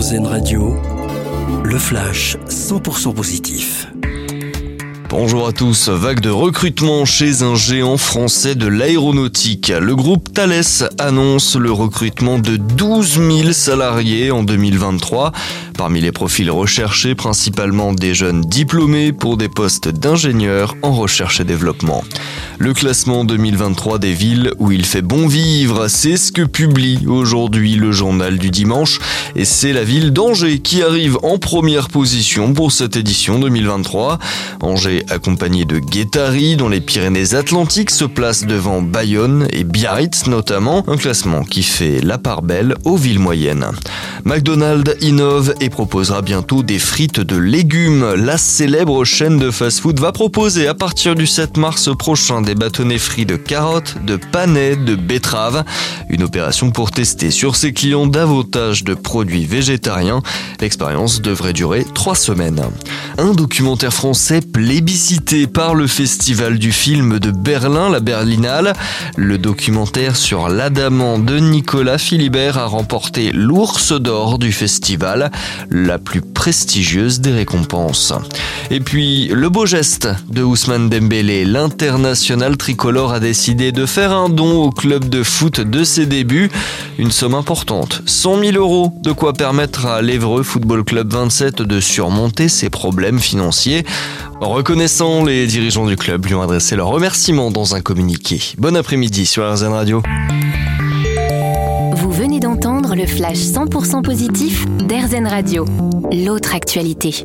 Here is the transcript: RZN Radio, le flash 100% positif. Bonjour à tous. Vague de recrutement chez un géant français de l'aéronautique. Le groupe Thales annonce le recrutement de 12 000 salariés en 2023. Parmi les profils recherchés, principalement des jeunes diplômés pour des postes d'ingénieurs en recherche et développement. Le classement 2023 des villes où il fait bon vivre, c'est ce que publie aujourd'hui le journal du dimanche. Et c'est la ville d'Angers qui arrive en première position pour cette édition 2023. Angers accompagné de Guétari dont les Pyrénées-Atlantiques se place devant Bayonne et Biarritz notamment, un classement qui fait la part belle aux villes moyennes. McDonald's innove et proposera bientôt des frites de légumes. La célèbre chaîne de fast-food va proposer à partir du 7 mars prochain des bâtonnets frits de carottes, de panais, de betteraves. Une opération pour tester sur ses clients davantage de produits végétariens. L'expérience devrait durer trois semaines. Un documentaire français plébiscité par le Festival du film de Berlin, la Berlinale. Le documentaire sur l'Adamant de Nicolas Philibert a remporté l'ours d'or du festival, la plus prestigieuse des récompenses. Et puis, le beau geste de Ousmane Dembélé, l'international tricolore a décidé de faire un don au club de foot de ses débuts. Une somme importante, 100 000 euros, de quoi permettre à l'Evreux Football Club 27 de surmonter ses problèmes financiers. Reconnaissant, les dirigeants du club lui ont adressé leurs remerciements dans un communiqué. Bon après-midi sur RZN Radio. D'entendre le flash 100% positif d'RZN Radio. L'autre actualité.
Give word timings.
RZN 0.00 0.26
Radio, 0.26 0.76
le 1.62 1.76
flash 1.76 2.38
100% 2.48 3.12
positif. 3.12 3.86
Bonjour 5.10 5.46
à 5.46 5.52
tous. 5.52 5.90
Vague 5.90 6.20
de 6.20 6.30
recrutement 6.30 7.04
chez 7.04 7.42
un 7.42 7.54
géant 7.54 7.98
français 7.98 8.54
de 8.54 8.66
l'aéronautique. 8.66 9.68
Le 9.68 9.94
groupe 9.94 10.32
Thales 10.32 10.88
annonce 10.98 11.54
le 11.54 11.70
recrutement 11.70 12.38
de 12.38 12.56
12 12.56 13.20
000 13.42 13.52
salariés 13.52 14.30
en 14.30 14.42
2023. 14.42 15.32
Parmi 15.80 16.02
les 16.02 16.12
profils 16.12 16.50
recherchés, 16.50 17.14
principalement 17.14 17.94
des 17.94 18.12
jeunes 18.12 18.42
diplômés 18.42 19.14
pour 19.14 19.38
des 19.38 19.48
postes 19.48 19.88
d'ingénieurs 19.88 20.76
en 20.82 20.92
recherche 20.92 21.40
et 21.40 21.44
développement. 21.44 22.04
Le 22.58 22.74
classement 22.74 23.24
2023 23.24 23.98
des 23.98 24.12
villes 24.12 24.52
où 24.58 24.70
il 24.70 24.84
fait 24.84 25.00
bon 25.00 25.26
vivre, 25.26 25.88
c'est 25.88 26.18
ce 26.18 26.32
que 26.32 26.42
publie 26.42 27.06
aujourd'hui 27.06 27.76
le 27.76 27.90
journal 27.92 28.36
du 28.36 28.50
dimanche. 28.50 28.98
Et 29.34 29.46
c'est 29.46 29.72
la 29.72 29.82
ville 29.82 30.12
d'Angers 30.12 30.58
qui 30.58 30.82
arrive 30.82 31.16
en 31.22 31.38
première 31.38 31.88
position 31.88 32.52
pour 32.52 32.72
cette 32.72 32.96
édition 32.96 33.38
2023. 33.38 34.18
Angers 34.60 35.06
accompagné 35.08 35.64
de 35.64 35.78
Guétari 35.78 36.56
dont 36.56 36.68
les 36.68 36.82
Pyrénées-Atlantiques 36.82 37.90
se 37.90 38.04
place 38.04 38.44
devant 38.44 38.82
Bayonne 38.82 39.48
et 39.50 39.64
Biarritz 39.64 40.26
notamment, 40.26 40.84
un 40.86 40.98
classement 40.98 41.42
qui 41.44 41.62
fait 41.62 42.02
la 42.02 42.18
part 42.18 42.42
belle 42.42 42.74
aux 42.84 42.96
villes 42.96 43.20
moyennes. 43.20 43.64
McDonald's 44.26 44.94
innove 45.00 45.54
et 45.62 45.69
proposera 45.70 46.20
bientôt 46.20 46.62
des 46.62 46.78
frites 46.78 47.20
de 47.20 47.36
légumes. 47.36 48.14
La 48.14 48.36
célèbre 48.36 49.04
chaîne 49.04 49.38
de 49.38 49.50
fast-food 49.50 49.98
va 49.98 50.12
proposer 50.12 50.68
à 50.68 50.74
partir 50.74 51.14
du 51.14 51.26
7 51.26 51.56
mars 51.56 51.88
prochain 51.96 52.42
des 52.42 52.54
bâtonnets 52.54 52.98
frits 52.98 53.24
de 53.24 53.36
carottes, 53.36 53.96
de 54.04 54.16
panais, 54.16 54.76
de 54.76 54.96
betteraves. 54.96 55.64
Une 56.10 56.22
opération 56.22 56.70
pour 56.70 56.90
tester 56.90 57.30
sur 57.30 57.56
ses 57.56 57.72
clients 57.72 58.06
davantage 58.06 58.84
de 58.84 58.94
produits 58.94 59.46
végétariens. 59.46 60.20
L'expérience 60.60 61.22
devrait 61.22 61.54
durer 61.54 61.86
trois 61.94 62.16
semaines. 62.16 62.62
Un 63.16 63.32
documentaire 63.32 63.94
français 63.94 64.40
plébiscité 64.40 65.46
par 65.46 65.74
le 65.74 65.86
Festival 65.86 66.58
du 66.58 66.72
film 66.72 67.18
de 67.18 67.30
Berlin, 67.30 67.88
la 67.88 68.00
Berlinale. 68.00 68.74
Le 69.16 69.38
documentaire 69.38 70.16
sur 70.16 70.48
l'Adamant 70.48 71.18
de 71.18 71.38
Nicolas 71.38 71.98
Philibert 71.98 72.58
a 72.58 72.66
remporté 72.66 73.30
l'ours 73.32 73.92
d'or 73.92 74.38
du 74.38 74.52
festival, 74.52 75.30
la 75.70 75.98
plus 75.98 76.20
prestigieuse 76.20 77.20
des 77.20 77.32
récompenses. 77.32 78.12
Et 78.70 78.80
puis, 78.80 79.28
le 79.28 79.48
beau 79.48 79.66
geste 79.66 80.08
de 80.28 80.42
Ousmane 80.42 80.88
Dembélé, 80.88 81.44
l'international 81.44 82.56
tricolore 82.56 83.12
a 83.12 83.20
décidé 83.20 83.72
de 83.72 83.86
faire 83.86 84.12
un 84.12 84.28
don 84.28 84.62
au 84.62 84.70
club 84.70 85.08
de 85.08 85.22
foot 85.22 85.60
de 85.60 85.84
ses 85.84 86.06
débuts. 86.06 86.50
Une 86.98 87.10
somme 87.10 87.34
importante, 87.34 88.02
100 88.06 88.40
000 88.40 88.56
euros, 88.56 88.92
de 89.02 89.12
quoi 89.12 89.32
permettre 89.32 89.86
à 89.86 90.02
l'Evreux 90.02 90.42
Football 90.42 90.84
Club 90.84 91.12
27 91.12 91.62
de 91.62 91.80
surmonter 91.80 92.48
ses 92.48 92.70
problèmes 92.70 93.18
financiers. 93.18 93.84
Reconnaissant, 94.40 95.24
les 95.24 95.46
dirigeants 95.46 95.86
du 95.86 95.96
club 95.96 96.24
lui 96.26 96.34
ont 96.34 96.42
adressé 96.42 96.76
leurs 96.76 96.88
remerciements 96.88 97.50
dans 97.50 97.74
un 97.74 97.80
communiqué. 97.80 98.40
Bon 98.58 98.76
après-midi 98.76 99.26
sur 99.26 99.50
RZN 99.50 99.72
Radio. 99.72 100.02
D'entendre 102.60 102.94
le 102.94 103.06
flash 103.06 103.38
100% 103.38 104.02
positif 104.02 104.66
d'RZN 104.86 105.26
Radio. 105.26 105.64
L'autre 106.12 106.54
actualité. 106.54 107.24